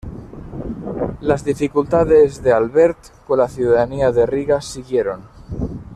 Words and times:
Las 1.21 1.45
dificultades 1.45 2.41
de 2.41 2.51
Albert 2.51 2.97
con 3.27 3.37
la 3.37 3.47
ciudadanía 3.47 4.11
de 4.11 4.25
Riga 4.25 4.59
siguieron. 4.59 5.29